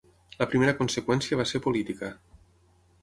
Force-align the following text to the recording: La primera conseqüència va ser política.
La 0.43 0.47
primera 0.53 0.73
conseqüència 0.79 1.39
va 1.43 1.45
ser 1.53 1.61
política. 1.67 2.13